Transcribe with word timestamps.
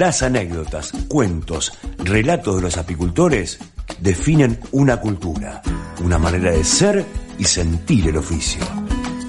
Las 0.00 0.22
anécdotas, 0.22 0.92
cuentos, 1.08 1.74
relatos 1.98 2.56
de 2.56 2.62
los 2.62 2.78
apicultores 2.78 3.58
definen 4.00 4.58
una 4.72 4.98
cultura, 4.98 5.60
una 6.02 6.16
manera 6.16 6.52
de 6.52 6.64
ser 6.64 7.04
y 7.36 7.44
sentir 7.44 8.08
el 8.08 8.16
oficio. 8.16 8.62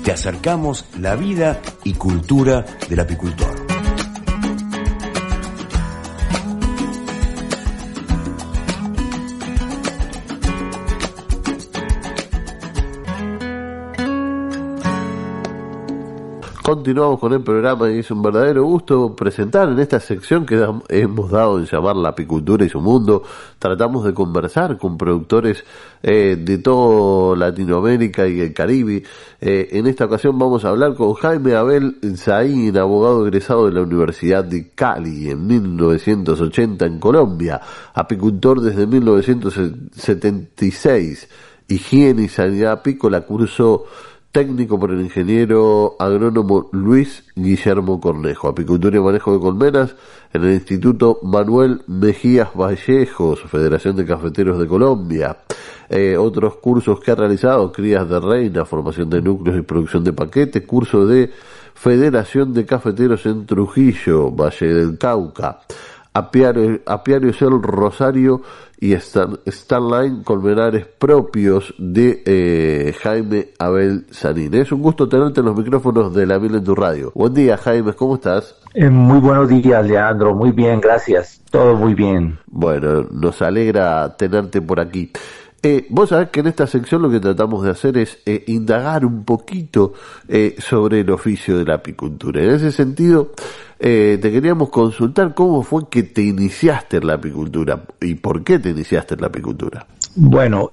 Te 0.02 0.13
acercamos 0.13 0.86
la 0.97 1.18
vida 1.18 1.60
y 1.84 1.96
cultura 1.96 2.65
del 2.88 3.02
apicultor. 3.02 3.61
Continuamos 16.71 17.19
con 17.19 17.33
el 17.33 17.41
programa 17.41 17.91
y 17.91 17.99
es 17.99 18.09
un 18.11 18.21
verdadero 18.21 18.63
gusto 18.63 19.13
presentar 19.13 19.67
en 19.67 19.77
esta 19.79 19.99
sección 19.99 20.45
que 20.45 20.66
hemos 20.88 21.29
dado 21.29 21.59
en 21.59 21.66
llamar 21.66 21.98
la 21.98 22.07
apicultura 22.07 22.63
y 22.63 22.70
su 22.70 22.79
mundo. 22.79 23.23
Tratamos 23.59 24.05
de 24.05 24.13
conversar 24.13 24.77
con 24.77 24.98
productores 24.98 25.65
eh, 26.02 26.38
de 26.39 26.59
toda 26.59 27.35
Latinoamérica 27.35 28.26
y 28.26 28.39
el 28.39 28.53
Caribe. 28.53 29.03
Eh, 29.41 29.67
en 29.71 29.85
esta 29.85 30.05
ocasión 30.05 30.39
vamos 30.39 30.63
a 30.63 30.70
hablar 30.70 30.95
con 30.95 31.13
Jaime 31.15 31.55
Abel 31.55 31.98
Zain, 32.15 32.77
abogado 32.77 33.27
egresado 33.27 33.65
de 33.65 33.73
la 33.73 33.81
Universidad 33.81 34.45
de 34.45 34.70
Cali 34.70 35.29
en 35.29 35.45
1980 35.45 36.85
en 36.85 36.99
Colombia, 36.99 37.59
apicultor 37.93 38.62
desde 38.62 38.88
1976, 38.88 41.27
higiene 41.67 42.23
y 42.23 42.29
sanidad 42.29 42.71
apícola, 42.71 43.26
curso 43.26 43.88
técnico 44.31 44.80
por 44.80 44.91
el 44.91 45.02
ingeniero 45.02 45.95
agrónomo 45.99 46.70
Luis 46.71 47.26
Guillermo 47.35 47.99
Cornejo, 47.99 48.48
apicultura 48.48 48.98
y 48.98 49.02
manejo 49.02 49.34
de 49.34 49.40
colmenas 49.40 49.95
en 50.34 50.44
el 50.45 50.54
Instituto 50.54 51.20
Manuel 51.24 51.82
Mejías 51.87 52.49
Vallejos, 52.55 53.41
Federación 53.41 53.96
de 53.98 54.05
Cafeteros 54.05 54.57
de 54.59 54.68
Colombia. 54.68 55.37
Eh, 55.90 56.15
otros 56.18 56.55
cursos 56.55 57.02
que 57.02 57.12
ha 57.12 57.15
realizado, 57.15 57.71
crías 57.71 58.07
de 58.07 58.20
reina, 58.20 58.63
formación 58.63 59.09
de 59.09 59.21
núcleos 59.21 59.57
y 59.57 59.62
producción 59.63 60.04
de 60.04 60.13
paquetes, 60.13 60.65
curso 60.65 61.05
de 61.05 61.29
Federación 61.74 62.54
de 62.54 62.65
Cafeteros 62.65 63.26
en 63.26 63.46
Trujillo, 63.46 64.31
Valle 64.31 64.74
del 64.74 64.97
Cauca. 64.97 65.59
Apiario, 66.13 66.81
Apiario 66.85 67.29
el 67.29 67.62
Rosario 67.62 68.41
y 68.79 68.94
Starline 68.95 70.23
Colmenares 70.23 70.85
propios 70.85 71.73
de 71.78 72.22
eh, 72.25 72.94
Jaime 73.01 73.50
Abel 73.59 74.07
Sanín. 74.12 74.53
Es 74.56 74.72
un 74.72 74.81
gusto 74.81 75.07
tenerte 75.07 75.40
en 75.40 75.45
los 75.45 75.57
micrófonos 75.57 76.13
de 76.13 76.25
la 76.25 76.40
Mil 76.40 76.56
en 76.56 76.63
tu 76.63 76.75
radio. 76.75 77.12
Buen 77.16 77.34
día, 77.34 77.56
Jaime, 77.57 77.94
¿cómo 77.94 78.16
estás? 78.16 78.56
Eh, 78.73 78.90
muy 78.90 79.19
buenos 79.19 79.47
días, 79.47 79.85
Leandro. 79.88 80.35
Muy 80.35 80.51
bien, 80.51 80.81
gracias. 80.81 81.41
Todo 81.50 81.75
muy 81.75 81.94
bien. 81.94 82.40
Bueno, 82.47 83.03
nos 83.12 83.41
alegra 83.41 84.18
tenerte 84.18 84.62
por 84.62 84.79
aquí. 84.79 85.12
Eh, 85.63 85.85
vos 85.90 86.09
sabés 86.09 86.29
que 86.29 86.40
en 86.40 86.47
esta 86.47 86.66
sección 86.66 87.03
lo 87.03 87.12
que 87.12 87.19
tratamos 87.19 87.63
de 87.63 87.69
hacer 87.69 87.96
es 87.96 88.18
eh, 88.25 88.44
indagar 88.47 89.06
un 89.06 89.23
poquito 89.23 89.94
eh, 90.28 90.56
sobre 90.57 91.01
el 91.01 91.12
oficio 91.12 91.56
de 91.59 91.66
la 91.66 91.75
apicultura. 91.75 92.41
En 92.41 92.50
ese 92.50 92.72
sentido, 92.72 93.34
te 93.81 94.31
queríamos 94.31 94.69
consultar 94.69 95.34
cómo 95.34 95.63
fue 95.63 95.90
que 95.90 96.03
te 96.03 96.22
iniciaste 96.22 96.97
en 96.97 97.07
la 97.07 97.16
apicultura 97.16 97.81
y 98.00 98.16
por 98.16 98.44
qué 98.44 98.59
te 98.59 98.69
iniciaste 98.69 99.16
en 99.16 99.22
la 99.22 99.28
apicultura. 99.28 99.85
Bueno, 100.16 100.72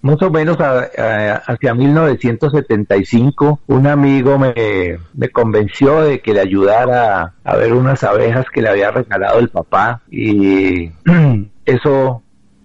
más 0.00 0.22
o 0.22 0.30
menos 0.30 0.56
hacia 0.58 1.74
1975, 1.74 3.60
un 3.66 3.86
amigo 3.86 4.38
me, 4.38 4.98
me 5.14 5.28
convenció 5.28 6.02
de 6.02 6.20
que 6.20 6.32
le 6.32 6.40
ayudara 6.40 7.34
a 7.44 7.56
ver 7.56 7.74
unas 7.74 8.02
abejas 8.04 8.46
que 8.52 8.62
le 8.62 8.70
había 8.70 8.90
regalado 8.90 9.38
el 9.38 9.50
papá 9.50 10.00
y 10.10 10.90
eso 11.66 12.22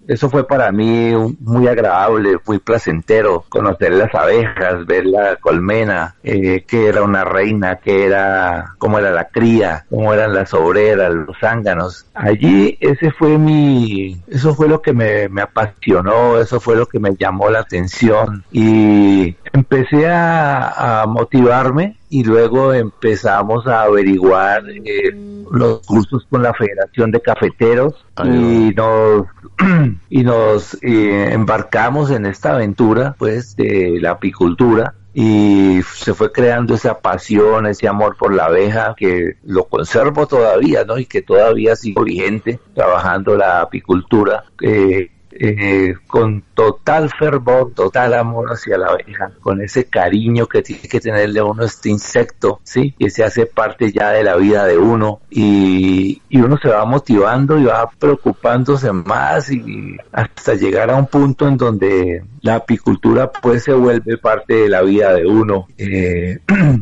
eso 0.08 0.30
fue 0.30 0.46
para 0.46 0.72
mí 0.72 1.12
muy 1.40 1.68
agradable, 1.68 2.38
muy 2.46 2.58
placentero, 2.58 3.44
conocer 3.48 3.92
las 3.92 4.12
abejas, 4.14 4.86
ver 4.86 5.06
la 5.06 5.36
colmena, 5.36 6.16
eh, 6.22 6.64
qué 6.66 6.88
era 6.88 7.02
una 7.02 7.24
reina, 7.24 7.76
qué 7.76 8.06
era, 8.06 8.74
cómo 8.78 8.98
era 8.98 9.10
la 9.10 9.28
cría, 9.28 9.84
cómo 9.90 10.14
eran 10.14 10.34
las 10.34 10.54
obreras, 10.54 11.12
los 11.12 11.36
zánganos. 11.38 12.06
Allí 12.14 12.78
ese 12.80 13.12
fue 13.12 13.36
mi, 13.36 14.20
eso 14.28 14.54
fue 14.54 14.66
lo 14.66 14.80
que 14.80 14.94
me, 14.94 15.28
me 15.28 15.42
apasionó, 15.42 16.38
eso 16.38 16.58
fue 16.58 16.74
lo 16.74 16.86
que 16.86 16.98
me 16.98 17.14
llamó 17.14 17.50
la 17.50 17.60
atención 17.60 18.44
y 18.50 19.36
empecé 19.52 20.08
a, 20.08 21.04
motivarme 21.06 21.97
y 22.10 22.24
luego 22.24 22.72
empezamos 22.72 23.66
a 23.66 23.82
averiguar 23.82 24.64
eh, 24.68 25.12
los 25.50 25.80
cursos 25.86 26.26
con 26.30 26.42
la 26.42 26.54
Federación 26.54 27.10
de 27.10 27.20
Cafeteros 27.20 27.94
y 28.24 28.72
nos 28.74 29.26
y 30.10 30.22
nos 30.22 30.74
eh, 30.82 31.32
embarcamos 31.32 32.10
en 32.10 32.26
esta 32.26 32.54
aventura 32.54 33.14
pues 33.18 33.56
de 33.56 33.98
la 34.00 34.12
apicultura 34.12 34.94
y 35.14 35.80
se 35.94 36.14
fue 36.14 36.30
creando 36.30 36.74
esa 36.74 37.00
pasión, 37.00 37.66
ese 37.66 37.88
amor 37.88 38.16
por 38.16 38.32
la 38.32 38.44
abeja 38.44 38.94
que 38.96 39.36
lo 39.42 39.64
conservo 39.64 40.28
todavía, 40.28 40.84
¿no? 40.84 40.96
Y 40.96 41.06
que 41.06 41.22
todavía 41.22 41.74
sigo 41.74 42.04
vigente 42.04 42.60
trabajando 42.74 43.36
la 43.36 43.62
apicultura. 43.62 44.44
Eh, 44.62 45.10
eh, 45.40 45.94
con 46.06 46.42
total 46.54 47.10
fervor, 47.10 47.72
total 47.72 48.14
amor 48.14 48.48
hacia 48.50 48.76
la 48.76 48.88
abeja, 48.88 49.30
con 49.40 49.62
ese 49.62 49.84
cariño 49.84 50.46
que 50.46 50.62
tiene 50.62 50.82
que 50.82 51.00
tenerle 51.00 51.40
a 51.40 51.44
uno 51.44 51.64
este 51.64 51.90
insecto, 51.90 52.60
¿sí? 52.64 52.94
Que 52.98 53.08
se 53.10 53.24
hace 53.24 53.46
parte 53.46 53.92
ya 53.92 54.10
de 54.10 54.24
la 54.24 54.36
vida 54.36 54.66
de 54.66 54.78
uno 54.78 55.20
y, 55.30 56.20
y 56.28 56.40
uno 56.40 56.58
se 56.60 56.68
va 56.68 56.84
motivando 56.84 57.58
y 57.58 57.64
va 57.64 57.88
preocupándose 57.98 58.92
más 58.92 59.50
y 59.50 59.96
hasta 60.12 60.54
llegar 60.54 60.90
a 60.90 60.96
un 60.96 61.06
punto 61.06 61.46
en 61.46 61.56
donde 61.56 62.24
la 62.42 62.56
apicultura 62.56 63.30
pues 63.30 63.64
se 63.64 63.72
vuelve 63.72 64.18
parte 64.18 64.54
de 64.54 64.68
la 64.68 64.82
vida 64.82 65.12
de 65.14 65.26
uno. 65.26 65.68
Eh, 65.76 66.38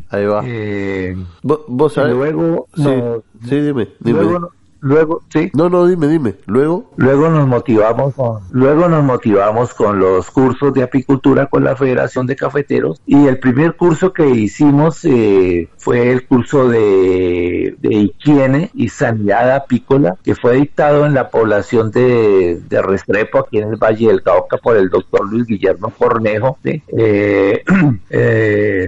Ahí 0.08 0.24
va. 0.24 0.42
Eh, 0.46 1.16
¿Vos, 1.42 1.92
sabés? 1.92 2.14
Luego, 2.14 2.68
sí, 2.74 2.82
sí, 3.48 3.60
dime, 3.60 3.88
dime. 4.00 4.22
Luego, 4.22 4.50
luego, 4.86 5.22
sí. 5.28 5.50
No, 5.54 5.68
no, 5.68 5.86
dime, 5.86 6.08
dime. 6.08 6.34
Luego. 6.46 6.90
Luego 6.96 7.28
nos 7.28 7.46
motivamos 7.46 8.14
con, 8.14 8.40
luego 8.50 8.88
nos 8.88 9.04
motivamos 9.04 9.74
con 9.74 9.98
los 9.98 10.30
cursos 10.30 10.72
de 10.74 10.82
apicultura 10.82 11.46
con 11.46 11.64
la 11.64 11.76
Federación 11.76 12.26
de 12.26 12.36
Cafeteros 12.36 13.00
y 13.06 13.26
el 13.26 13.38
primer 13.38 13.76
curso 13.76 14.12
que 14.12 14.28
hicimos 14.28 15.04
eh, 15.04 15.68
fue 15.76 16.10
el 16.10 16.26
curso 16.26 16.68
de, 16.68 17.76
de, 17.78 17.94
higiene 17.94 18.70
y 18.74 18.88
sanidad 18.88 19.54
apícola 19.54 20.16
que 20.22 20.34
fue 20.34 20.56
dictado 20.56 21.06
en 21.06 21.14
la 21.14 21.30
población 21.30 21.90
de, 21.90 22.60
de 22.68 22.82
Restrepo 22.82 23.38
aquí 23.38 23.58
en 23.58 23.70
el 23.70 23.76
Valle 23.76 24.08
del 24.08 24.22
Cauca 24.22 24.58
por 24.58 24.76
el 24.76 24.88
doctor 24.88 25.28
Luis 25.30 25.46
Guillermo 25.46 25.92
Cornejo. 25.96 26.58
Eh, 26.64 27.62
eh, 28.10 28.35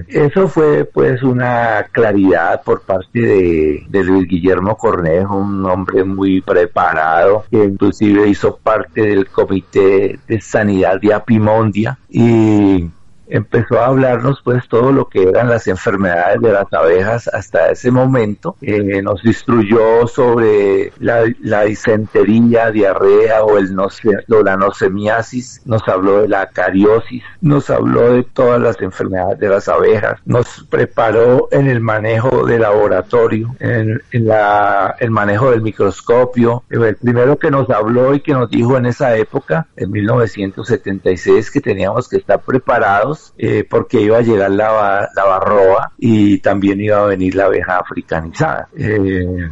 eso 0.08 0.48
fue 0.48 0.84
pues 0.84 1.22
una 1.22 1.86
claridad 1.92 2.62
por 2.62 2.82
parte 2.82 3.20
de, 3.20 3.86
de 3.88 4.04
Luis 4.04 4.28
Guillermo 4.28 4.76
Cornejo, 4.76 5.36
un 5.36 5.64
hombre 5.66 6.04
muy 6.04 6.40
preparado, 6.40 7.44
que 7.50 7.64
inclusive 7.64 8.28
hizo 8.28 8.56
parte 8.56 9.02
del 9.02 9.28
comité 9.28 10.18
de 10.26 10.40
sanidad 10.40 11.00
de 11.00 11.14
Apimondia 11.14 11.98
y 12.08 12.88
empezó 13.30 13.80
a 13.80 13.86
hablarnos 13.86 14.40
pues 14.42 14.66
todo 14.68 14.92
lo 14.92 15.08
que 15.08 15.22
eran 15.22 15.48
las 15.48 15.66
enfermedades 15.66 16.40
de 16.40 16.52
las 16.52 16.72
abejas 16.72 17.28
hasta 17.28 17.70
ese 17.70 17.90
momento. 17.90 18.56
Eh, 18.60 19.02
nos 19.02 19.24
instruyó 19.24 20.06
sobre 20.06 20.92
la, 20.98 21.24
la 21.40 21.62
disentería, 21.62 22.70
diarrea 22.70 23.42
o, 23.44 23.58
el 23.58 23.78
o 23.78 24.42
la 24.42 24.56
nosemiasis, 24.56 25.62
nos 25.64 25.86
habló 25.88 26.22
de 26.22 26.28
la 26.28 26.46
cariosis, 26.46 27.22
nos 27.40 27.70
habló 27.70 28.12
de 28.12 28.22
todas 28.24 28.60
las 28.60 28.80
enfermedades 28.80 29.38
de 29.38 29.48
las 29.48 29.68
abejas, 29.68 30.20
nos 30.24 30.66
preparó 30.70 31.48
en 31.50 31.68
el 31.68 31.80
manejo 31.80 32.46
de 32.46 32.58
laboratorio, 32.58 33.54
en, 33.60 34.00
la, 34.12 34.94
el 34.98 35.10
manejo 35.10 35.50
del 35.50 35.62
microscopio. 35.62 36.64
El 36.70 36.96
primero 36.96 37.38
que 37.38 37.50
nos 37.50 37.68
habló 37.70 38.14
y 38.14 38.20
que 38.20 38.32
nos 38.32 38.50
dijo 38.50 38.76
en 38.76 38.86
esa 38.86 39.16
época, 39.16 39.66
en 39.76 39.90
1976, 39.90 41.50
que 41.50 41.60
teníamos 41.60 42.08
que 42.08 42.16
estar 42.16 42.40
preparados 42.40 43.17
eh, 43.36 43.64
porque 43.68 44.00
iba 44.00 44.18
a 44.18 44.22
llegar 44.22 44.50
la, 44.50 45.08
la 45.14 45.24
barroa 45.24 45.92
y 45.98 46.38
también 46.38 46.80
iba 46.80 47.02
a 47.02 47.06
venir 47.06 47.34
la 47.34 47.46
abeja 47.46 47.78
africanizada. 47.78 48.68
Eh, 48.76 49.48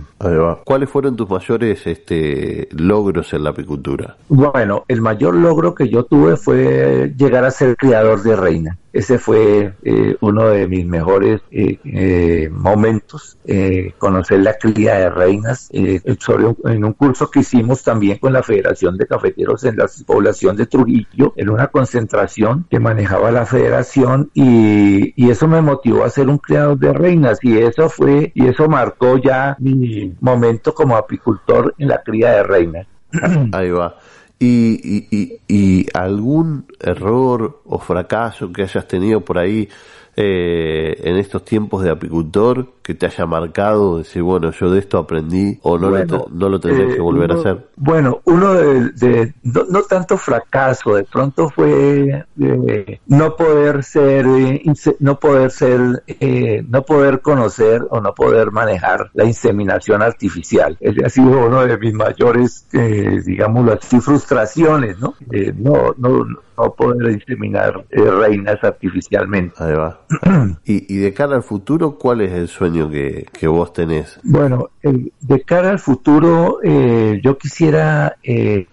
¿Cuáles 0.65 0.91
fueron 0.91 1.15
tus 1.15 1.29
mayores 1.29 1.87
este, 1.87 2.69
logros 2.73 3.33
en 3.35 3.45
la 3.45 3.51
apicultura? 3.51 4.17
Bueno, 4.29 4.85
el 4.89 5.01
mayor 5.01 5.37
logro 5.37 5.75
que 5.75 5.89
yo 5.89 6.05
tuve 6.05 6.37
fue 6.37 7.13
llegar 7.17 7.45
a 7.45 7.51
ser 7.51 7.77
criador 7.77 8.23
de 8.23 8.37
reina. 8.37 8.79
Ese 8.97 9.19
fue 9.19 9.75
eh, 9.83 10.17
uno 10.21 10.49
de 10.49 10.67
mis 10.67 10.87
mejores 10.87 11.43
eh, 11.51 11.79
eh, 11.85 12.49
momentos, 12.51 13.37
conocer 13.99 14.41
la 14.41 14.55
cría 14.55 14.95
de 14.95 15.11
reinas, 15.11 15.69
en 15.71 16.85
un 16.85 16.93
curso 16.95 17.31
que 17.31 17.41
hicimos 17.41 17.83
también 17.83 18.19
con 18.19 18.33
la 18.33 18.43
Federación 18.43 18.97
de 18.97 19.07
Cafeteros 19.07 19.65
en 19.65 19.77
la 19.77 19.87
población 20.07 20.57
de 20.57 20.67
Trujillo, 20.67 21.33
en 21.37 21.51
una 21.51 21.69
concentración 21.69 22.67
que 22.71 22.81
manejaba 22.81 23.31
la 23.31 23.47
federación 23.47 24.31
y, 24.35 25.13
y 25.15 25.31
eso 25.31 25.47
me 25.47 25.61
motivó 25.61 26.05
a 26.05 26.11
ser 26.11 26.29
un 26.29 26.39
criador 26.39 26.79
de 26.79 26.93
reinas 26.93 27.39
y 27.43 27.59
eso 27.59 27.89
fue, 27.89 28.33
y 28.35 28.47
eso 28.47 28.69
marcó 28.69 29.19
ya 29.19 29.57
mi 29.61 30.15
momento 30.21 30.75
como 30.75 30.97
apicultor 30.97 31.75
en 31.79 31.89
la 31.89 32.03
cría 32.03 32.33
de 32.33 32.43
reinas. 32.43 32.87
Ahí 33.53 33.71
va. 33.71 33.97
Y, 34.39 35.09
y, 35.11 35.41
y, 35.49 35.87
algún 35.95 36.67
error 36.81 37.63
o 37.65 37.79
fracaso 37.79 38.53
que 38.53 38.65
hayas 38.65 38.87
tenido 38.87 39.23
por 39.23 39.39
ahí 39.39 39.67
eh, 40.19 40.99
en 41.05 41.17
estos 41.17 41.45
tiempos 41.45 41.83
de 41.83 41.91
apicultor 41.91 42.69
que 42.83 42.95
te 42.95 43.05
haya 43.05 43.27
marcado, 43.27 43.99
decir, 43.99 44.23
bueno, 44.23 44.51
yo 44.51 44.71
de 44.71 44.79
esto 44.79 44.97
aprendí 44.97 45.59
o 45.61 45.77
no, 45.77 45.91
lo, 45.91 46.29
no 46.31 46.49
lo 46.49 46.59
tendré 46.59 46.87
que 46.89 46.95
eh, 46.95 47.01
volver 47.01 47.33
a 47.33 47.35
hacer? 47.35 47.67
Bueno, 47.77 48.23
uno 48.25 48.55
de, 48.55 49.35
no, 49.43 49.83
tanto 49.83 50.17
fracaso, 50.17 50.95
de 50.95 51.05
pronto 51.05 51.51
fue 51.51 52.25
eh, 52.41 53.01
no 53.09 53.37
poder 53.37 53.85
ser, 53.85 54.25
no 55.01 55.21
poder 55.21 55.51
ser, 55.51 56.03
no 56.67 56.83
poder 56.83 57.21
conocer 57.21 57.83
o 57.91 58.01
no 58.01 58.15
poder 58.15 58.53
manejar 58.53 59.11
la 59.13 59.25
inseminación 59.25 60.01
artificial. 60.01 60.79
Ese 60.81 61.05
ha 61.05 61.11
sido 61.11 61.47
uno 61.47 61.67
de 61.67 61.77
mis 61.77 61.93
mayores, 61.93 62.67
digámoslo 62.71 63.75
así, 63.75 64.01
frustraciones, 64.01 64.99
¿no? 64.99 65.15
no, 65.59 65.95
no, 65.99 66.25
no 66.57 66.75
poder 66.75 67.13
inseminar 67.13 67.85
reinas 67.91 68.65
artificialmente. 68.65 69.63
Ahí 69.63 69.75
va. 69.75 70.06
Y, 70.65 70.97
de 70.97 71.13
cara 71.13 71.37
al 71.37 71.43
futuro, 71.43 71.99
¿cuál 71.99 72.21
es 72.21 72.33
el 72.33 72.49
sueño 72.49 72.91
que, 72.91 73.47
vos 73.47 73.73
tenés? 73.73 74.19
Bueno, 74.23 74.71
de 74.83 75.41
cara 75.43 75.71
al 75.71 75.79
futuro, 75.79 76.61
eh, 76.63 77.21
yo 77.23 77.37
quisiera 77.39 78.17
eh, 78.23 78.67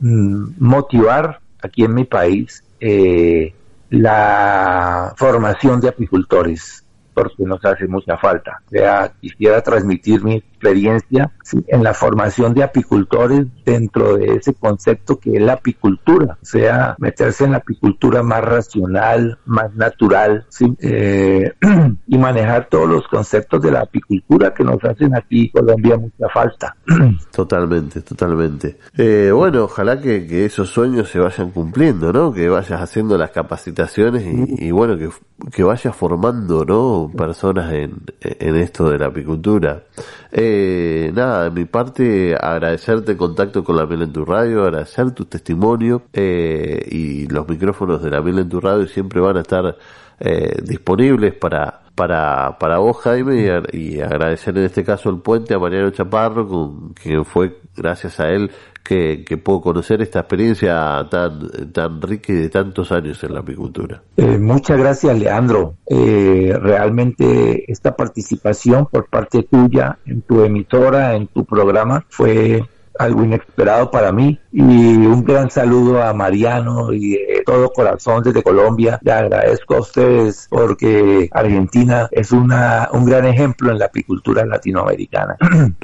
mm, 0.00 0.44
motivar 0.58 1.40
aquí 1.62 1.84
en 1.84 1.94
mi 1.94 2.04
país 2.04 2.64
eh, 2.80 3.52
la 3.90 5.14
formación 5.16 5.80
de 5.80 5.88
apicultores 5.88 6.84
porque 7.14 7.44
nos 7.44 7.64
hace 7.64 7.86
mucha 7.86 8.16
falta. 8.16 8.62
sea, 8.70 9.12
quisiera 9.20 9.60
transmitir 9.60 10.22
mi 10.22 10.36
experiencia 10.36 11.30
en 11.66 11.82
la 11.82 11.94
formación 11.94 12.52
de 12.52 12.62
apicultores 12.62 13.46
dentro 13.64 14.16
de 14.16 14.36
ese 14.36 14.54
concepto 14.54 15.18
que 15.18 15.36
es 15.36 15.42
la 15.42 15.54
apicultura, 15.54 16.38
o 16.40 16.44
sea, 16.44 16.94
meterse 16.98 17.44
en 17.44 17.52
la 17.52 17.58
apicultura 17.58 18.22
más 18.22 18.44
racional, 18.44 19.38
más 19.46 19.74
natural, 19.74 20.46
eh, 20.80 21.52
y 22.06 22.18
manejar 22.18 22.68
todos 22.68 22.88
los 22.88 23.08
conceptos 23.08 23.62
de 23.62 23.70
la 23.70 23.80
apicultura 23.80 24.52
que 24.52 24.64
nos 24.64 24.82
hacen 24.84 25.16
aquí 25.16 25.44
en 25.44 25.48
Colombia 25.48 25.96
mucha 25.96 26.28
falta. 26.28 26.76
Totalmente, 27.32 28.02
totalmente. 28.02 28.76
Eh, 28.96 29.30
bueno, 29.32 29.64
ojalá 29.64 30.00
que, 30.00 30.44
esos 30.44 30.68
sueños 30.68 31.08
se 31.08 31.18
vayan 31.18 31.50
cumpliendo, 31.50 32.12
¿no? 32.12 32.32
Que 32.32 32.48
vayas 32.48 32.80
haciendo 32.80 33.16
las 33.16 33.30
capacitaciones 33.30 34.24
y, 34.58 34.70
bueno, 34.70 34.98
que, 34.98 35.08
que 35.50 35.62
vayas 35.62 35.94
formando, 35.94 36.64
¿no? 36.64 36.99
Personas 37.08 37.72
en, 37.72 38.02
en 38.20 38.56
esto 38.56 38.90
de 38.90 38.98
la 38.98 39.06
apicultura. 39.06 39.84
Eh, 40.32 41.10
nada, 41.14 41.44
de 41.44 41.50
mi 41.50 41.64
parte, 41.64 42.34
agradecerte 42.34 43.12
el 43.12 43.18
contacto 43.18 43.64
con 43.64 43.76
la 43.76 43.86
Miel 43.86 44.02
en 44.02 44.12
tu 44.12 44.24
radio, 44.24 44.64
agradecer 44.64 45.10
tu 45.12 45.24
testimonio 45.24 46.02
eh, 46.12 46.86
y 46.90 47.26
los 47.26 47.48
micrófonos 47.48 48.02
de 48.02 48.10
la 48.10 48.20
Miel 48.20 48.40
en 48.40 48.48
tu 48.48 48.60
radio 48.60 48.86
siempre 48.86 49.20
van 49.20 49.38
a 49.38 49.40
estar 49.40 49.76
eh, 50.20 50.60
disponibles 50.62 51.34
para, 51.34 51.80
para, 51.94 52.56
para 52.58 52.78
vos, 52.78 52.98
Jaime, 52.98 53.60
y, 53.72 54.00
agradecer 54.00 54.56
en 54.56 54.64
este 54.64 54.84
caso 54.84 55.10
el 55.10 55.20
puente 55.20 55.54
a 55.54 55.58
Mariano 55.58 55.90
Chaparro, 55.90 56.46
con 56.46 56.92
quien 56.94 57.24
fue 57.24 57.58
gracias 57.76 58.20
a 58.20 58.28
él 58.28 58.50
que, 58.90 59.38
puedo 59.38 59.60
conocer 59.60 60.02
esta 60.02 60.20
experiencia 60.20 61.06
tan, 61.08 61.72
tan 61.72 62.02
rica 62.02 62.32
y 62.32 62.36
de 62.36 62.48
tantos 62.48 62.90
años 62.90 63.22
en 63.22 63.34
la 63.34 63.40
apicultura. 63.40 64.02
Eh, 64.16 64.36
muchas 64.36 64.78
gracias, 64.78 65.16
Leandro. 65.16 65.74
Eh, 65.86 66.52
realmente 66.60 67.70
esta 67.70 67.94
participación 67.94 68.86
por 68.86 69.08
parte 69.08 69.44
tuya 69.44 69.98
en 70.06 70.22
tu 70.22 70.42
emisora, 70.42 71.14
en 71.14 71.28
tu 71.28 71.44
programa, 71.44 72.04
fue 72.08 72.64
algo 73.00 73.24
inesperado 73.24 73.90
para 73.90 74.12
mí 74.12 74.38
y 74.52 74.62
un 74.62 75.24
gran 75.24 75.50
saludo 75.50 76.02
a 76.02 76.12
Mariano 76.12 76.92
y 76.92 77.12
de 77.12 77.42
todo 77.46 77.72
corazón 77.72 78.22
desde 78.22 78.42
Colombia. 78.42 78.98
Le 79.02 79.12
agradezco 79.12 79.76
a 79.76 79.80
ustedes 79.80 80.46
porque 80.50 81.28
Argentina 81.32 82.08
es 82.12 82.30
una, 82.30 82.88
un 82.92 83.06
gran 83.06 83.24
ejemplo 83.24 83.72
en 83.72 83.78
la 83.78 83.86
apicultura 83.86 84.44
latinoamericana. 84.44 85.36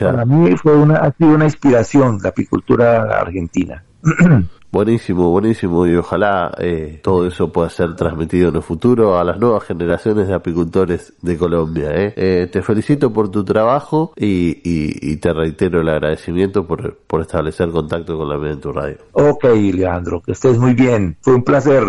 para 0.00 0.24
mí 0.24 0.56
fue 0.56 0.76
una, 0.76 0.98
ha 0.98 1.12
sido 1.12 1.30
una 1.30 1.44
inspiración 1.44 2.18
la 2.22 2.28
apicultura 2.28 3.02
argentina. 3.18 3.84
Buenísimo, 4.72 5.30
buenísimo 5.30 5.84
y 5.84 5.96
ojalá 5.96 6.54
eh, 6.58 7.00
todo 7.02 7.26
eso 7.26 7.50
pueda 7.50 7.68
ser 7.70 7.96
transmitido 7.96 8.50
en 8.50 8.56
el 8.56 8.62
futuro 8.62 9.18
a 9.18 9.24
las 9.24 9.40
nuevas 9.40 9.64
generaciones 9.64 10.28
de 10.28 10.34
apicultores 10.34 11.12
de 11.22 11.36
Colombia. 11.36 11.90
Eh. 11.92 12.14
eh 12.16 12.48
te 12.50 12.62
felicito 12.62 13.12
por 13.12 13.32
tu 13.32 13.44
trabajo 13.44 14.12
y, 14.16 14.60
y, 14.62 15.16
te 15.16 15.32
reitero 15.32 15.80
el 15.80 15.88
agradecimiento 15.88 16.68
por, 16.68 16.98
por 16.98 17.20
establecer 17.20 17.70
contacto 17.70 18.16
con 18.16 18.28
la 18.28 18.38
media 18.38 18.52
en 18.54 18.60
tu 18.60 18.72
radio. 18.72 18.96
Ok, 19.12 19.44
Leandro, 19.44 20.22
que 20.22 20.32
estés 20.32 20.56
muy 20.56 20.74
bien. 20.74 21.16
Fue 21.20 21.34
un 21.34 21.42
placer. 21.42 21.84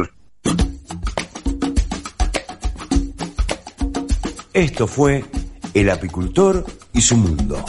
Esto 4.53 4.87
fue 4.87 5.23
El 5.75 5.89
apicultor 5.89 6.65
y 6.93 7.01
su 7.01 7.15
mundo. 7.15 7.63